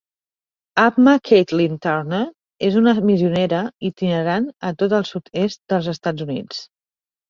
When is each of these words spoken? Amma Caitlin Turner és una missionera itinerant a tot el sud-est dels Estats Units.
Amma 0.83 1.13
Caitlin 1.29 1.75
Turner 1.87 2.23
és 2.71 2.79
una 2.83 2.97
missionera 3.11 3.63
itinerant 3.93 4.53
a 4.67 4.77
tot 4.85 5.01
el 5.03 5.09
sud-est 5.15 5.67
dels 5.73 5.97
Estats 5.99 6.31
Units. 6.31 6.69